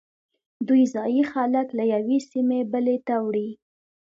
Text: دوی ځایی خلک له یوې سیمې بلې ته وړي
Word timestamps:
دوی 0.67 0.83
ځایی 0.93 1.21
خلک 1.31 1.67
له 1.77 1.83
یوې 1.93 2.17
سیمې 2.31 2.59
بلې 2.71 2.97
ته 3.07 3.15
وړي 3.25 3.49